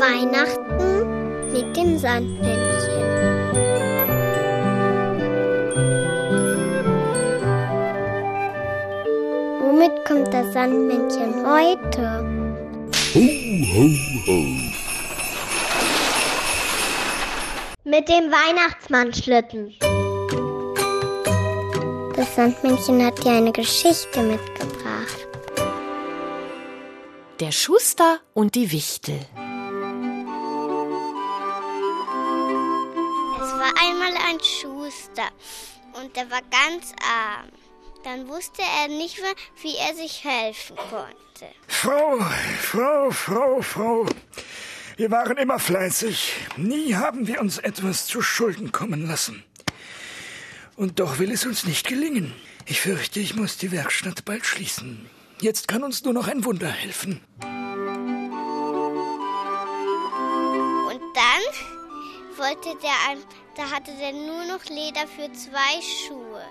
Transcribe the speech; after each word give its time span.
Weihnachten 0.00 1.52
mit 1.52 1.76
dem 1.76 1.96
Sandmännchen. 1.98 2.56
Womit 9.60 10.04
kommt 10.04 10.34
das 10.34 10.52
Sandmännchen 10.52 11.46
heute? 11.46 12.24
Ho, 13.14 13.20
ho, 13.72 13.88
ho. 14.26 14.44
Mit 17.84 18.08
dem 18.08 18.32
Weihnachtsmannschlitten. 18.32 19.74
Das 22.16 22.34
Sandmännchen 22.34 23.06
hat 23.06 23.22
dir 23.22 23.30
eine 23.32 23.52
Geschichte 23.52 24.22
mitgebracht. 24.22 24.75
Der 27.38 27.52
Schuster 27.52 28.20
und 28.32 28.54
die 28.54 28.72
Wichtel. 28.72 29.20
Es 33.34 33.52
war 33.52 33.74
einmal 33.78 34.14
ein 34.26 34.40
Schuster 34.40 35.28
und 35.92 36.16
der 36.16 36.30
war 36.30 36.40
ganz 36.50 36.94
arm. 37.02 37.50
Dann 38.04 38.26
wusste 38.26 38.62
er 38.62 38.88
nicht 38.88 39.20
mehr, 39.20 39.34
wie 39.60 39.76
er 39.76 39.94
sich 39.94 40.24
helfen 40.24 40.76
konnte. 40.76 41.54
Frau, 41.68 42.18
Frau, 42.62 43.10
Frau, 43.10 43.60
Frau. 43.60 44.06
Wir 44.96 45.10
waren 45.10 45.36
immer 45.36 45.58
fleißig. 45.58 46.32
Nie 46.56 46.94
haben 46.94 47.26
wir 47.26 47.42
uns 47.42 47.58
etwas 47.58 48.06
zu 48.06 48.22
Schulden 48.22 48.72
kommen 48.72 49.06
lassen. 49.06 49.44
Und 50.74 51.00
doch 51.00 51.18
will 51.18 51.30
es 51.30 51.44
uns 51.44 51.66
nicht 51.66 51.86
gelingen. 51.86 52.34
Ich 52.64 52.80
fürchte, 52.80 53.20
ich 53.20 53.36
muss 53.36 53.58
die 53.58 53.72
Werkstatt 53.72 54.24
bald 54.24 54.46
schließen. 54.46 55.10
Jetzt 55.40 55.68
kann 55.68 55.84
uns 55.84 56.02
nur 56.02 56.14
noch 56.14 56.28
ein 56.28 56.46
Wunder 56.46 56.68
helfen. 56.68 57.20
Und 57.40 57.42
dann 61.14 61.42
wollte 62.38 62.74
der 62.82 62.94
ein, 63.10 63.18
da 63.54 63.70
hatte 63.70 63.92
der 63.98 64.12
nur 64.12 64.46
noch 64.46 64.64
Leder 64.64 65.06
für 65.06 65.30
zwei 65.34 65.82
Schuhe. 65.82 66.42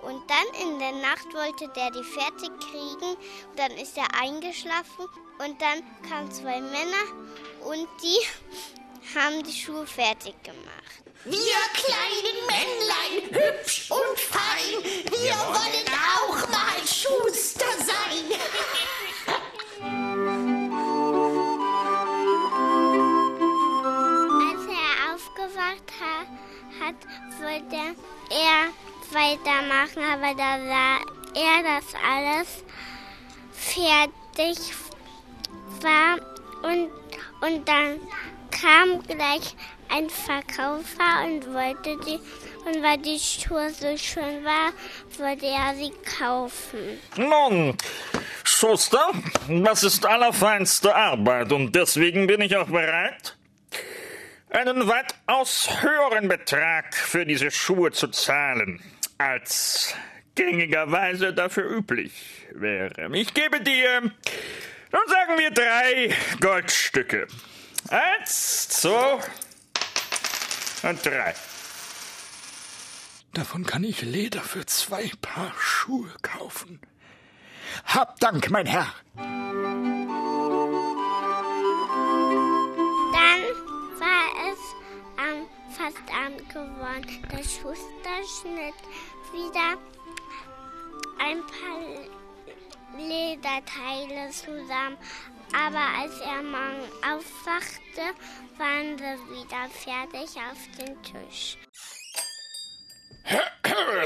Und 0.00 0.22
dann 0.30 0.46
in 0.62 0.78
der 0.78 0.92
Nacht 0.92 1.26
wollte 1.34 1.68
der 1.76 1.90
die 1.90 2.02
fertig 2.02 2.50
kriegen. 2.58 3.18
Und 3.50 3.58
dann 3.58 3.72
ist 3.72 3.98
er 3.98 4.14
eingeschlafen. 4.18 5.08
Und 5.38 5.60
dann 5.60 5.82
kamen 6.08 6.32
zwei 6.32 6.58
Männer 6.60 7.04
und 7.66 7.86
die 8.02 8.18
haben 9.14 9.42
die 9.42 9.52
Schuhe 9.52 9.86
fertig 9.86 10.42
gemacht. 10.42 11.02
Wir 11.24 11.38
kleinen 11.74 12.46
Männlein, 12.48 13.30
hübsch 13.30 13.90
und 13.90 14.18
fein, 14.18 14.82
wir 14.82 15.36
wollen 15.36 15.81
er 28.32 28.72
weitermachen, 29.12 30.02
aber 30.02 30.34
da 30.34 30.58
sah 30.58 30.98
er, 31.34 31.62
dass 31.62 31.94
alles 32.02 32.64
fertig 33.52 34.58
war 35.80 36.16
und, 36.62 36.90
und 37.40 37.68
dann 37.68 38.00
kam 38.50 39.02
gleich 39.02 39.54
ein 39.88 40.08
Verkäufer 40.08 41.24
und 41.24 41.52
wollte 41.52 41.98
die 42.06 42.18
und 42.64 42.82
weil 42.82 42.98
die 42.98 43.18
Schuhe 43.18 43.70
so 43.70 43.96
schön 43.96 44.44
war, 44.44 44.72
wollte 45.18 45.46
er 45.46 45.74
sie 45.74 45.92
kaufen. 46.18 47.00
Nun, 47.16 47.76
Schuster, 48.44 49.10
das 49.48 49.82
ist 49.82 50.06
allerfeinste 50.06 50.94
Arbeit 50.94 51.52
und 51.52 51.74
deswegen 51.74 52.26
bin 52.26 52.40
ich 52.40 52.56
auch 52.56 52.68
bereit, 52.68 53.36
einen 54.52 54.86
weitaus 54.86 55.68
höheren 55.82 56.28
Betrag 56.28 56.94
für 56.94 57.24
diese 57.24 57.50
Schuhe 57.50 57.90
zu 57.90 58.08
zahlen, 58.08 58.82
als 59.18 59.94
gängigerweise 60.34 61.32
dafür 61.32 61.70
üblich 61.70 62.46
wäre. 62.52 63.10
Ich 63.16 63.32
gebe 63.34 63.60
dir, 63.60 64.00
nun 64.00 64.12
sagen 65.06 65.38
wir 65.38 65.50
drei 65.50 66.14
Goldstücke. 66.40 67.26
Eins, 67.88 68.68
zwei 68.68 69.18
und 70.82 71.04
drei. 71.04 71.34
Davon 73.32 73.64
kann 73.64 73.84
ich 73.84 74.02
Leder 74.02 74.42
für 74.42 74.66
zwei 74.66 75.10
Paar 75.22 75.54
Schuhe 75.58 76.10
kaufen. 76.20 76.80
Hab 77.86 78.20
Dank, 78.20 78.50
mein 78.50 78.66
Herr. 78.66 78.92
Abend 86.32 86.48
geworden. 86.48 87.28
Der 87.30 87.38
Schuster 87.38 88.16
schnitt 88.40 88.74
wieder 89.32 89.76
ein 91.18 91.42
paar 91.46 92.98
Lederteile 92.98 94.30
zusammen. 94.30 94.96
Aber 95.54 96.00
als 96.00 96.18
er 96.20 96.42
morgen 96.42 96.88
aufwachte, 97.02 98.14
waren 98.56 98.96
sie 98.96 99.18
wieder 99.34 99.68
fertig 99.70 100.36
auf 100.38 100.58
dem 100.78 101.02
Tisch. 101.02 101.58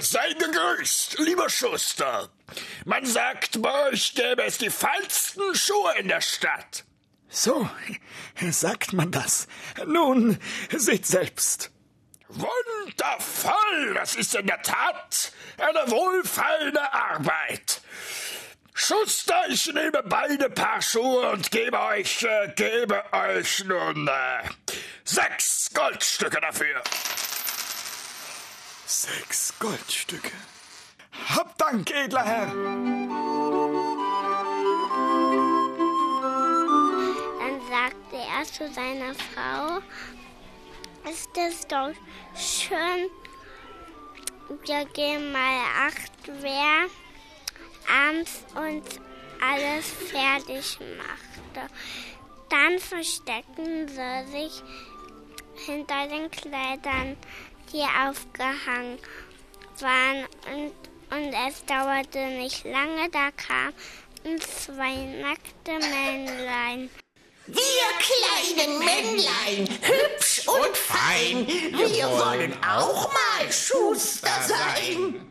Sei 0.00 0.32
gegrüßt, 0.34 1.18
lieber 1.20 1.48
Schuster. 1.48 2.28
Man 2.84 3.06
sagt, 3.06 3.62
bei 3.62 3.88
euch 3.88 4.14
gäbe 4.14 4.42
es 4.44 4.58
die 4.58 4.70
feinsten 4.70 5.54
Schuhe 5.54 5.94
in 5.98 6.08
der 6.08 6.20
Stadt. 6.20 6.84
So, 7.28 7.68
sagt 8.50 8.92
man 8.92 9.10
das. 9.10 9.46
Nun, 9.86 10.38
seht 10.70 11.06
selbst. 11.06 11.70
Wundervoll, 12.28 13.94
das 13.94 14.16
ist 14.16 14.34
in 14.34 14.46
der 14.46 14.60
Tat 14.62 15.32
eine 15.58 15.90
wohlfeile 15.90 16.92
Arbeit. 16.92 17.80
Schuster, 18.74 19.44
ich 19.48 19.66
nehme 19.72 20.02
beide 20.04 20.50
Paar 20.50 20.82
Schuhe 20.82 21.30
und 21.30 21.50
gebe 21.50 21.80
euch, 21.80 22.22
äh, 22.24 22.52
gebe 22.56 23.02
euch 23.12 23.64
nun 23.64 24.06
äh, 24.06 24.42
sechs 25.04 25.70
Goldstücke 25.72 26.40
dafür. 26.40 26.82
Sechs 28.84 29.54
Goldstücke. 29.58 30.32
Hab 31.28 31.56
Dank, 31.58 31.90
edler 31.90 32.24
Herr. 32.24 32.46
Dann 37.40 37.60
sagte 37.70 38.16
er 38.16 38.44
zu 38.44 38.72
seiner 38.72 39.14
Frau, 39.14 39.80
ist 41.08 41.30
es 41.36 41.66
doch 41.68 41.92
schön, 42.34 43.10
wir 44.64 44.84
gehen 44.86 45.32
mal 45.32 45.60
acht, 45.86 46.12
wer 46.40 46.86
abends 47.88 48.44
uns 48.54 49.00
alles 49.40 49.90
fertig 49.90 50.78
machte. 50.98 51.72
Dann 52.48 52.78
versteckten 52.78 53.88
sie 53.88 54.30
sich 54.30 54.62
hinter 55.66 56.08
den 56.08 56.30
Kleidern, 56.30 57.16
die 57.72 57.82
aufgehangen 57.82 58.98
waren. 59.80 60.26
Und, 60.52 60.72
und 61.16 61.34
es 61.48 61.64
dauerte 61.66 62.26
nicht 62.38 62.64
lange, 62.64 63.08
da 63.10 63.30
kamen 63.30 64.40
zwei 64.40 64.94
nackte 65.20 65.78
Männlein. 65.88 66.90
Wir 67.46 67.86
kleinen 67.98 68.78
Männlein, 68.78 69.68
hübsch 69.80 70.46
und 70.48 70.76
fein, 70.76 71.46
wir 71.46 72.08
wollen 72.10 72.52
auch 72.64 73.12
mal 73.12 73.52
Schuster 73.52 74.42
sein. 74.42 75.30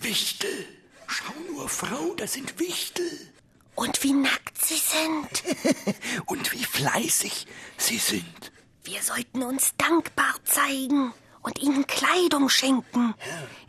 Wichtel. 0.00 0.66
Schau 1.06 1.34
nur, 1.52 1.68
Frau, 1.68 2.14
das 2.16 2.32
sind 2.32 2.58
Wichtel. 2.58 3.32
Und 3.74 4.02
wie 4.02 4.12
nackt 4.12 4.64
sie 4.64 4.76
sind. 4.76 5.96
Und 6.26 6.52
wie 6.52 6.64
fleißig 6.64 7.46
sie 7.78 7.98
sind. 7.98 8.52
Wir 8.84 9.02
sollten 9.02 9.42
uns 9.42 9.72
dankbar 9.78 10.34
zeigen 10.44 11.14
und 11.42 11.60
ihnen 11.60 11.86
Kleidung 11.86 12.48
schenken. 12.48 13.14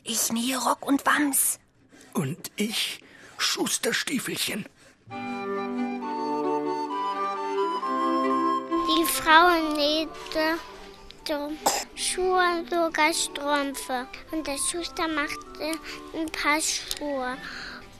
Ich 0.04 0.31
nähe 0.31 0.57
Rock 0.57 0.86
und 0.86 1.06
Wams. 1.06 1.60
Und 2.13 2.51
ich 2.56 3.00
Schusterstiefelchen. 3.38 4.66
Die 8.95 9.06
Frau 9.06 9.74
nähte 9.75 10.60
Schuhe 11.95 12.63
sogar 12.69 13.12
Strümpfe. 13.12 14.07
Und 14.31 14.45
der 14.45 14.57
Schuster 14.57 15.07
machte 15.07 15.72
ein 16.13 16.28
paar 16.31 16.62
Schuhe. 16.62 17.36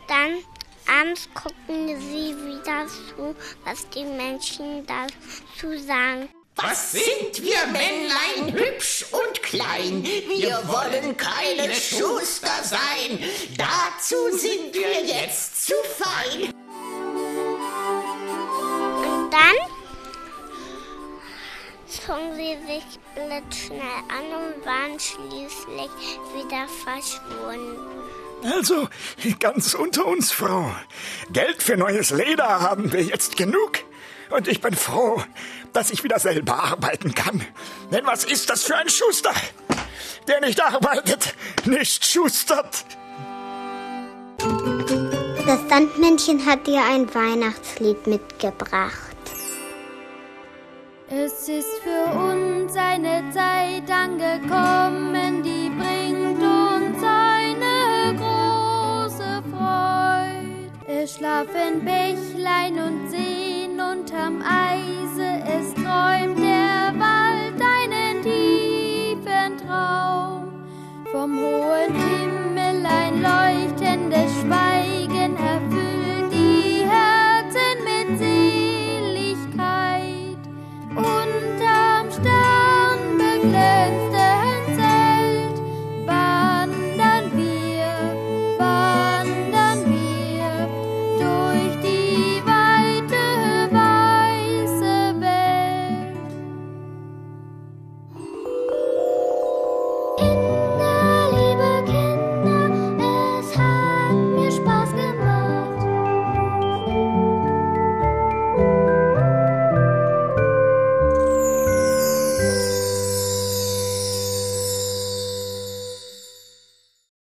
Dann 0.07 0.44
abends 0.88 1.28
guckten 1.34 2.00
sie 2.00 2.36
wieder 2.45 2.86
zu, 2.86 3.36
was 3.66 3.90
die 3.90 4.04
Menschen 4.04 4.86
dazu 4.86 5.75
sagen. 5.80 6.30
Was 6.57 6.92
sind 6.92 7.42
wir 7.42 7.66
Männlein, 7.72 8.54
hübsch 8.54 9.06
und 9.12 9.42
klein? 9.42 10.04
Wir 10.04 10.62
wollen 10.68 11.18
keine 11.18 11.74
Schuster 11.74 12.63
sein. 12.63 13.18
Dazu 13.57 14.38
sind 14.38 14.75
wir 14.75 15.04
jetzt 15.04 15.66
zu 15.66 15.74
fein. 15.98 16.54
Sich 23.33 23.69
blitzschnell 23.69 23.81
an 24.09 24.56
und 24.56 24.65
waren 24.65 25.00
schließlich 25.00 26.19
wieder 26.35 26.68
verschwunden. 26.68 27.80
Also, 28.44 28.89
ganz 29.39 29.74
unter 29.74 30.06
uns, 30.06 30.31
Frau. 30.31 30.69
Geld 31.31 31.63
für 31.63 31.77
neues 31.77 32.09
Leder 32.09 32.59
haben 32.59 32.91
wir 32.91 33.01
jetzt 33.01 33.38
genug. 33.38 33.80
Und 34.30 34.47
ich 34.47 34.59
bin 34.62 34.75
froh, 34.75 35.24
dass 35.71 35.91
ich 35.91 36.03
wieder 36.03 36.19
selber 36.19 36.62
arbeiten 36.62 37.13
kann. 37.13 37.45
Denn 37.91 38.06
was 38.06 38.25
ist 38.25 38.50
das 38.50 38.63
für 38.63 38.75
ein 38.75 38.89
Schuster? 38.89 39.31
Der 40.27 40.41
nicht 40.41 40.62
arbeitet, 40.62 41.35
nicht 41.65 42.06
schustert. 42.06 42.85
Das 45.45 45.59
Sandmännchen 45.69 46.45
hat 46.45 46.65
dir 46.68 46.81
ein 46.83 47.13
Weihnachtslied 47.13 48.07
mitgebracht. 48.07 49.12
Es 51.15 51.48
ist 51.48 51.69
für 51.83 52.06
uns 52.18 52.75
eine 52.75 53.21
Zeit 53.30 53.88
angekommen, 53.92 55.44
die 55.44 55.69
bringt 55.69 56.42
uns 56.42 57.04
eine 57.04 58.18
große 58.18 59.44
Freude. 59.51 60.71
Es 60.88 61.13
schlafen 61.13 61.86
Bächlein 61.86 62.80
und 62.80 63.12
Seen 63.12 63.80
unterm 63.80 64.42
Eise, 64.42 64.73